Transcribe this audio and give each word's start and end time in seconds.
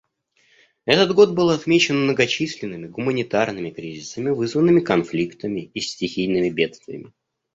Этот 0.85 1.13
год 1.13 1.35
был 1.35 1.51
отмечен 1.51 1.95
многочисленными 2.01 2.87
гуманитарными 2.87 3.69
кризисами, 3.69 4.31
вызванными 4.31 4.79
конфликтами 4.79 5.69
и 5.75 5.79
стихийными 5.79 6.49
бедствиями. 6.49 7.13